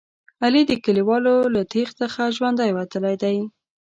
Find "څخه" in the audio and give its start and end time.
2.01-2.33